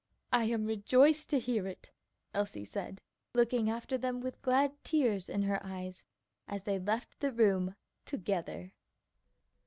"I 0.33 0.45
am 0.45 0.65
rejoiced 0.65 1.29
to 1.29 1.37
hear 1.37 1.67
it," 1.67 1.91
Elsie 2.33 2.65
said, 2.65 3.03
looking 3.35 3.69
after 3.69 3.99
them 3.99 4.19
with 4.19 4.41
glad 4.41 4.73
tears 4.83 5.29
in 5.29 5.43
her 5.43 5.59
eyes 5.63 6.05
as 6.47 6.63
they 6.63 6.79
left 6.79 7.19
the 7.19 7.31
room 7.31 7.75
together. 8.05 8.73